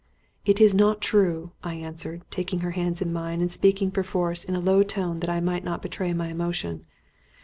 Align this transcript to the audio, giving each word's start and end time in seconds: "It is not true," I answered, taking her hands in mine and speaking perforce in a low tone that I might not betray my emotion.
"It 0.47 0.59
is 0.59 0.73
not 0.73 0.99
true," 0.99 1.51
I 1.63 1.75
answered, 1.75 2.23
taking 2.31 2.61
her 2.61 2.71
hands 2.71 3.03
in 3.03 3.13
mine 3.13 3.39
and 3.39 3.51
speaking 3.51 3.91
perforce 3.91 4.43
in 4.43 4.55
a 4.55 4.59
low 4.59 4.81
tone 4.81 5.19
that 5.19 5.29
I 5.29 5.39
might 5.41 5.63
not 5.63 5.83
betray 5.83 6.11
my 6.11 6.29
emotion. 6.29 6.85